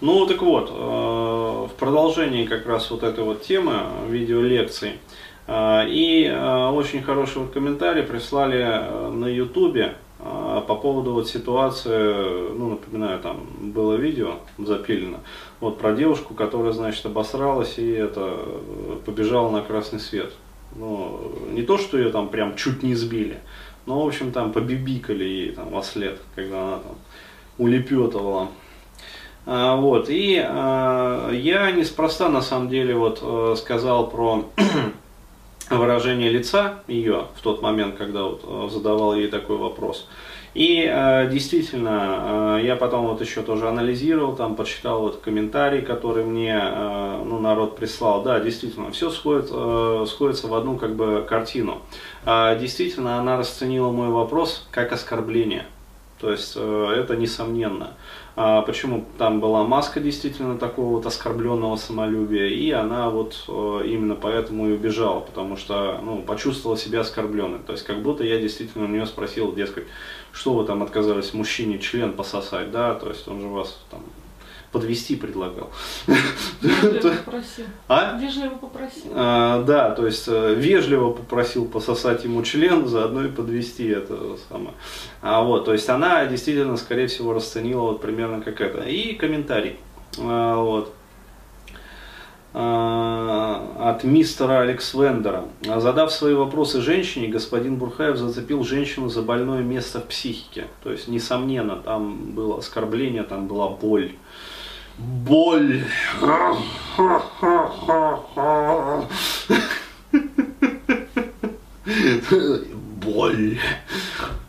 [0.00, 4.92] Ну, так вот, в продолжении как раз вот этой вот темы видеолекций,
[5.50, 6.32] и
[6.72, 14.34] очень хороший комментарий прислали на ютубе, по поводу вот ситуации, ну, напоминаю, там было видео
[14.56, 15.18] запилено,
[15.58, 18.38] вот про девушку, которая, значит, обосралась и это
[19.04, 20.32] побежала на красный свет.
[20.76, 23.40] Ну, не то, что ее там прям чуть не сбили,
[23.86, 26.94] но, в общем, там побибикали ей там во след, когда она там
[27.58, 28.48] улепетывала.
[29.50, 34.44] А, вот, и а, я неспроста, на самом деле, вот а, сказал про
[35.70, 40.06] выражение лица ее в тот момент, когда вот э, задавал ей такой вопрос.
[40.52, 46.24] И э, действительно, э, я потом вот еще тоже анализировал, там почитал вот комментарий, который
[46.24, 48.22] мне э, ну, народ прислал.
[48.22, 51.80] Да, действительно, все сходит, э, сходится в одну как бы картину.
[52.26, 55.64] Э, действительно, она расценила мой вопрос как оскорбление.
[56.20, 57.94] То есть э, это несомненно.
[58.34, 64.14] А почему там была маска действительно такого вот оскорбленного самолюбия, и она вот э, именно
[64.14, 67.60] поэтому и убежала, потому что ну, почувствовала себя оскорбленной.
[67.60, 69.84] То есть как будто я действительно у нее спросил, дескать,
[70.32, 74.02] что вы там отказались мужчине член пососать, да, то есть он же вас там
[74.72, 75.70] подвести предлагал.
[76.60, 77.64] Вежливо попросил.
[77.88, 78.18] А?
[78.18, 79.12] Вежливо попросил.
[79.14, 84.74] А, да, то есть э, вежливо попросил пососать ему член, заодно и подвести это самое.
[85.22, 88.82] А вот, то есть она действительно, скорее всего, расценила вот примерно как это.
[88.82, 89.76] И комментарий.
[90.18, 90.94] А, вот
[92.54, 95.44] а, от мистера Алекс Вендера.
[95.62, 100.66] Задав свои вопросы женщине, господин Бурхаев зацепил женщину за больное место в психике.
[100.82, 104.12] То есть, несомненно, там было оскорбление, там была боль.
[104.98, 105.84] Боль.
[113.00, 113.58] Боль.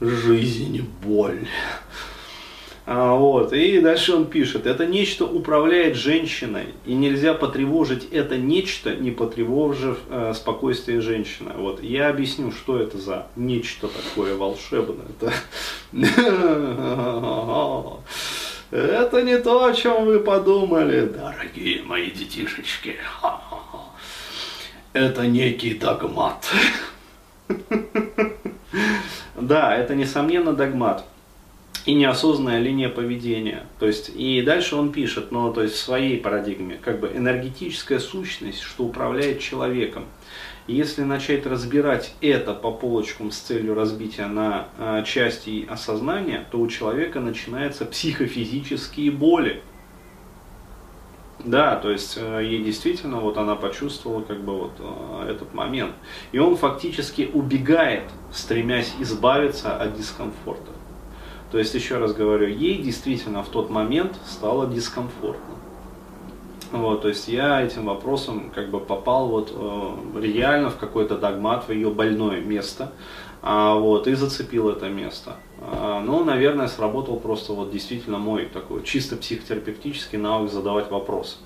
[0.00, 1.48] Жизнь, боль.
[2.86, 3.52] А, вот.
[3.52, 9.98] И дальше он пишет, это нечто управляет женщиной, и нельзя потревожить это нечто, не потревожив
[10.08, 11.50] э, спокойствие женщины.
[11.56, 11.82] Вот.
[11.82, 15.08] Я объясню, что это за нечто такое волшебное.
[19.22, 22.96] не то, о чем вы подумали, дорогие мои детишечки.
[24.92, 26.46] Это некий догмат.
[29.38, 31.04] Да, это несомненно догмат
[31.86, 33.64] и неосознанная линия поведения.
[33.78, 38.00] То есть, и дальше он пишет, но то есть в своей парадигме, как бы энергетическая
[38.00, 40.04] сущность, что управляет человеком.
[40.66, 46.66] Если начать разбирать это по полочкам с целью разбития на э, части осознания, то у
[46.66, 49.62] человека начинаются психофизические боли.
[51.38, 55.92] Да, то есть э, ей действительно вот она почувствовала как бы вот э, этот момент.
[56.32, 60.72] И он фактически убегает, стремясь избавиться от дискомфорта.
[61.56, 65.54] То есть, еще раз говорю, ей действительно в тот момент стало дискомфортно.
[66.70, 71.66] Вот, то есть я этим вопросом как бы попал вот э, реально в какой-то догмат,
[71.66, 72.92] в ее больное место,
[73.40, 75.36] а, вот, и зацепил это место.
[75.62, 81.38] А, ну, наверное, сработал просто вот действительно мой такой чисто психотерапевтический навык задавать вопросы.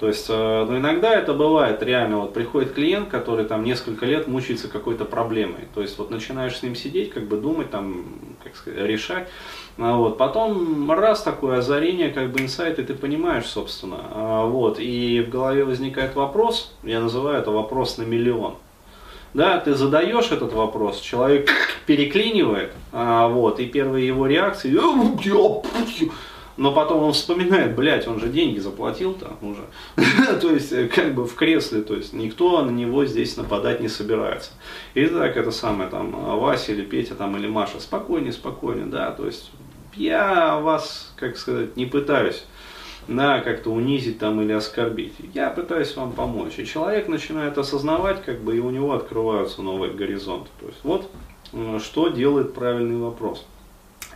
[0.00, 4.26] То есть, э, ну, иногда это бывает реально, вот приходит клиент, который там несколько лет
[4.28, 5.68] мучается какой-то проблемой.
[5.74, 8.06] То есть, вот начинаешь с ним сидеть, как бы думать, там,
[8.42, 9.28] как сказать, решать.
[9.76, 10.16] А вот.
[10.16, 13.98] Потом раз такое озарение, как бы инсайт, и ты понимаешь, собственно.
[14.14, 14.80] А вот.
[14.80, 18.54] И в голове возникает вопрос, я называю это вопрос на миллион.
[19.34, 21.50] Да, ты задаешь этот вопрос, человек
[21.86, 24.70] переклинивает, а, вот, и первые его реакции,
[26.60, 29.62] но потом он вспоминает, блядь, он же деньги заплатил там уже.
[30.40, 33.88] то есть, э, как бы в кресле, то есть, никто на него здесь нападать не
[33.88, 34.50] собирается.
[34.92, 39.24] И так это самое, там, Вася или Петя, там, или Маша, спокойнее, спокойнее, да, то
[39.24, 39.50] есть,
[39.94, 42.44] я вас, как сказать, не пытаюсь
[43.08, 45.14] да, как-то унизить там или оскорбить.
[45.32, 46.58] Я пытаюсь вам помочь.
[46.58, 50.50] И человек начинает осознавать, как бы, и у него открываются новые горизонты.
[50.60, 51.10] То есть, вот,
[51.54, 53.46] э, что делает правильный вопрос.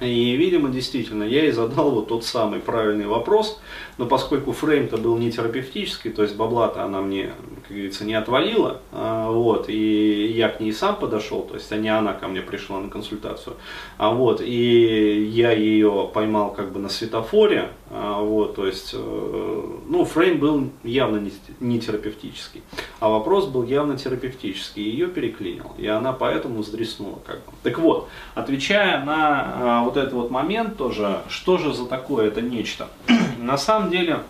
[0.01, 3.61] И, видимо, действительно, я и задал вот тот самый правильный вопрос,
[3.97, 7.33] но поскольку фрейм-то был не терапевтический, то есть бабла-то она мне,
[7.63, 11.77] как говорится, не отвалила, а, вот, и я к ней сам подошел, то есть а
[11.77, 13.55] не она ко мне пришла на консультацию,
[13.97, 20.05] а вот, и я ее поймал как бы на светофоре, вот, то есть, э, ну,
[20.05, 21.31] фрейм был явно
[21.61, 22.63] не, терапевтический,
[22.99, 27.53] а вопрос был явно терапевтический, ее переклинил, и она поэтому сдреснула как бы.
[27.63, 32.41] Так вот, отвечая на а, вот этот вот момент тоже, что же за такое это
[32.43, 32.89] нечто?
[33.39, 34.21] На самом деле,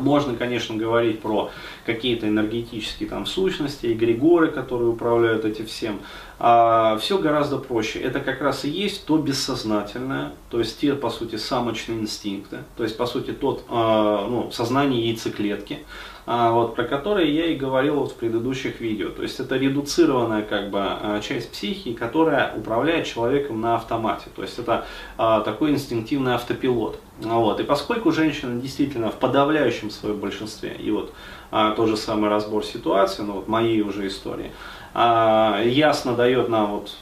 [0.00, 1.50] Можно, конечно, говорить про
[1.86, 6.00] какие-то энергетические там сущности, эгрегоры, которые управляют этим всем.
[6.38, 7.98] А все гораздо проще.
[7.98, 12.84] Это как раз и есть то бессознательное, то есть те, по сути, самочные инстинкты, то
[12.84, 15.80] есть, по сути, тот а, ну, сознание яйцеклетки,
[16.28, 19.08] вот, про которые я и говорил вот в предыдущих видео.
[19.08, 24.26] То есть это редуцированная как бы а, часть психики, которая управляет человеком на автомате.
[24.36, 24.84] То есть это
[25.16, 27.00] а, такой инстинктивный автопилот.
[27.20, 27.60] Вот.
[27.60, 31.14] И поскольку женщина действительно в подавляющем своем большинстве, и вот
[31.50, 34.52] а, тот же самый разбор ситуации, ну вот моей уже истории,
[34.92, 36.96] а, ясно дает нам вот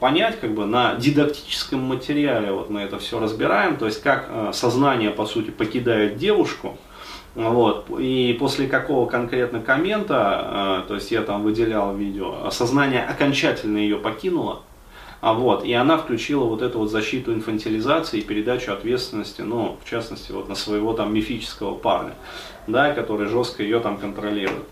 [0.00, 4.52] понять, как бы на дидактическом материале вот мы это все разбираем, то есть как а,
[4.52, 6.78] сознание по сути покидает девушку,
[7.34, 7.86] вот.
[7.98, 13.96] И после какого конкретно коммента, э, то есть я там выделял видео, сознание окончательно ее
[13.96, 14.62] покинуло,
[15.22, 19.88] а вот, и она включила вот эту вот защиту инфантилизации и передачу ответственности, ну, в
[19.88, 22.14] частности, вот на своего там мифического парня,
[22.66, 24.64] да, который жестко ее там контролирует.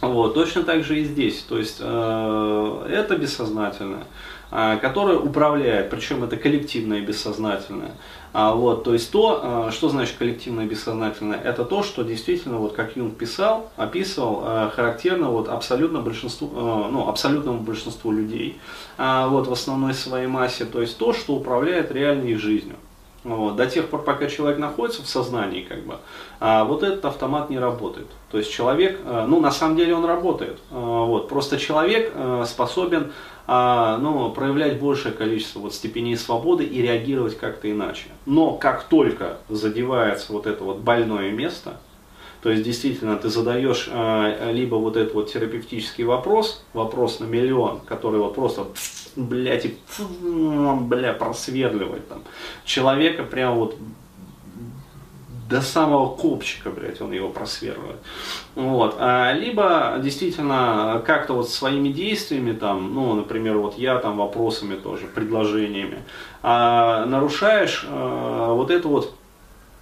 [0.00, 4.04] Вот, точно так же и здесь, то есть э, это бессознательное,
[4.50, 7.92] э, которое управляет, причем это коллективное бессознательное.
[8.32, 12.74] А, вот, то есть то, а, что значит коллективное бессознательное, это то, что действительно, вот
[12.74, 18.58] как Юнг писал, описывал, а, характерно вот абсолютно большинству, ну, абсолютному большинству людей,
[18.98, 22.76] вот в основной своей массе, то есть то, что управляет реальной их жизнью.
[23.24, 25.98] Вот, до тех пор, пока человек находится в сознании, как бы,
[26.40, 28.06] вот этот автомат не работает.
[28.30, 30.58] То есть человек, ну на самом деле он работает.
[30.70, 32.12] Вот, просто человек
[32.46, 33.12] способен
[33.48, 38.08] ну, проявлять большее количество вот степеней свободы и реагировать как-то иначе.
[38.26, 41.80] Но как только задевается вот это вот больное место,
[42.42, 47.80] то есть действительно ты задаешь э, либо вот этот вот терапевтический вопрос, вопрос на миллион,
[47.80, 48.66] который вот просто
[49.16, 52.22] блядь, и бля, просверливает там.
[52.64, 53.76] Человека прям вот
[55.48, 57.96] до самого копчика, блядь, он его просверливает.
[58.54, 58.96] Вот.
[58.98, 65.06] А, либо действительно как-то вот своими действиями, там, ну, например, вот я там вопросами тоже,
[65.06, 66.02] предложениями,
[66.42, 69.14] а, нарушаешь а, вот эту вот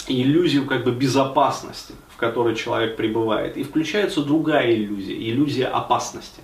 [0.06, 3.56] иллюзию как бы безопасности, в которой человек пребывает.
[3.56, 6.42] И включается другая иллюзия, иллюзия опасности.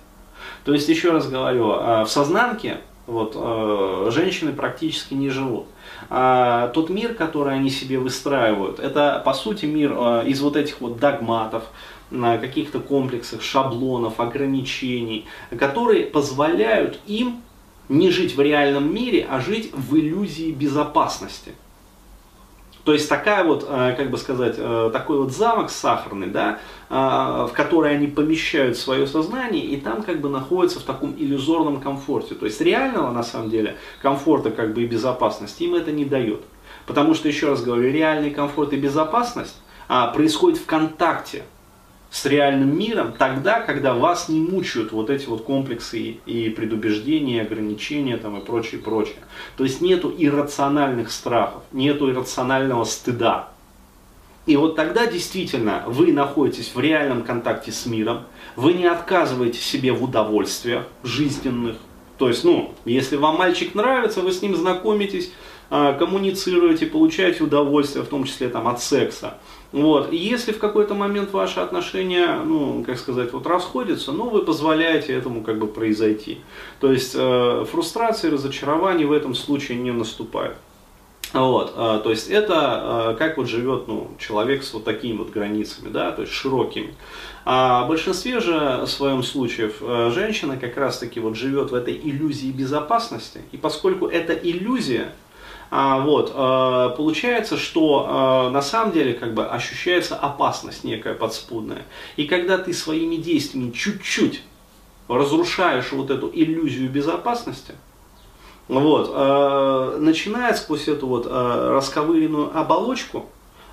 [0.65, 5.65] То есть, еще раз говорю, а, в сознанке вот, э, женщины практически не живут.
[6.09, 10.79] А тот мир, который они себе выстраивают, это по сути мир э, из вот этих
[10.81, 11.63] вот догматов,
[12.11, 15.25] на каких-то комплексах, шаблонов, ограничений,
[15.57, 17.41] которые позволяют им
[17.89, 21.53] не жить в реальном мире, а жить в иллюзии безопасности.
[22.83, 26.59] То есть такая вот, э, как бы сказать, э, такой вот замок сахарный, да,
[26.89, 26.93] э,
[27.49, 32.35] в который они помещают свое сознание, и там как бы находятся в таком иллюзорном комфорте.
[32.35, 36.41] То есть реального, на самом деле, комфорта как бы и безопасности им это не дает.
[36.85, 39.55] Потому что, еще раз говорю, реальный комфорт и безопасность
[39.87, 41.43] а, происходит в контакте
[42.13, 48.17] с реальным миром тогда, когда вас не мучают вот эти вот комплексы и предубеждения, ограничения
[48.17, 49.15] там, и прочее, прочее.
[49.57, 53.49] То есть нету иррациональных страхов, нету иррационального стыда.
[54.45, 58.25] И вот тогда действительно вы находитесь в реальном контакте с миром,
[58.55, 61.77] вы не отказываете себе в удовольствиях жизненных.
[62.19, 65.31] То есть, ну, если вам мальчик нравится, вы с ним знакомитесь,
[65.69, 69.37] а, коммуницируете, получаете удовольствие, в том числе там, от секса.
[69.71, 70.13] Вот.
[70.13, 75.13] И если в какой-то момент ваши отношения, ну, как сказать, вот расходятся, ну, вы позволяете
[75.13, 76.39] этому как бы произойти.
[76.79, 80.57] То есть э, фрустрации, разочарования в этом случае не наступает.
[81.33, 85.31] Вот, э, то есть это э, как вот живет ну, человек с вот такими вот
[85.31, 86.93] границами, да, то есть широкими.
[87.43, 91.73] А в большинстве же в своем случаев э, женщина как раз таки вот живет в
[91.73, 93.41] этой иллюзии безопасности.
[93.51, 95.11] И поскольку эта иллюзия
[95.75, 101.87] а, вот, а, получается, что а, на самом деле как бы ощущается опасность некая подспудная.
[102.15, 104.43] И когда ты своими действиями чуть-чуть
[105.07, 107.73] разрушаешь вот эту иллюзию безопасности,
[108.67, 109.09] вот,
[109.99, 113.25] начинает сквозь эту вот расковыренную оболочку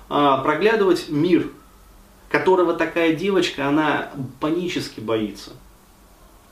[0.09, 1.49] проглядывать мир,
[2.29, 4.09] которого такая девочка, она
[4.41, 5.51] панически боится.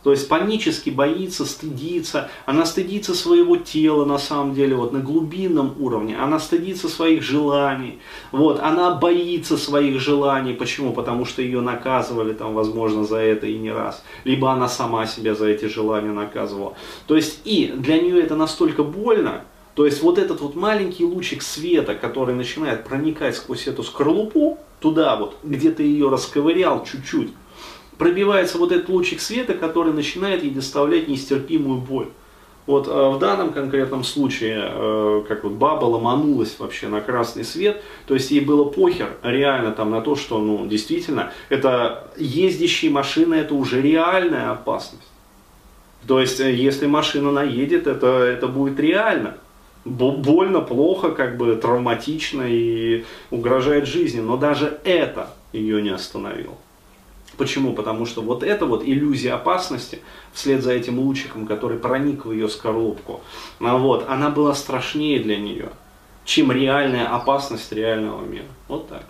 [0.04, 2.30] То есть панически боится, стыдится.
[2.46, 6.18] Она стыдится своего тела на самом деле, вот на глубинном уровне.
[6.18, 8.00] Она стыдится своих желаний.
[8.32, 10.54] Вот, она боится своих желаний.
[10.54, 10.94] Почему?
[10.94, 14.04] Потому что ее наказывали там, возможно, за это и не раз.
[14.24, 16.76] Либо она сама себя за эти желания наказывала.
[17.08, 19.44] То есть и для нее это настолько больно,
[19.76, 25.16] то есть вот этот вот маленький лучик света, который начинает проникать сквозь эту скорлупу, туда
[25.16, 27.32] вот, где ты ее расковырял чуть-чуть,
[28.00, 32.08] пробивается вот этот лучик света, который начинает ей доставлять нестерпимую боль.
[32.66, 37.84] Вот э, в данном конкретном случае, э, как вот баба ломанулась вообще на красный свет,
[38.08, 43.36] то есть ей было похер реально там на то, что, ну, действительно, это ездящие машины,
[43.36, 45.04] это уже реальная опасность.
[46.08, 49.36] То есть, э, если машина наедет, это, это будет реально.
[49.84, 54.22] Больно, плохо, как бы травматично и угрожает жизни.
[54.22, 56.56] Но даже это ее не остановило.
[57.40, 57.72] Почему?
[57.72, 60.00] Потому что вот эта вот иллюзия опасности,
[60.34, 63.22] вслед за этим лучиком, который проник в ее скорлупку,
[63.62, 65.70] а вот, она была страшнее для нее,
[66.26, 68.44] чем реальная опасность реального мира.
[68.68, 69.06] Вот так.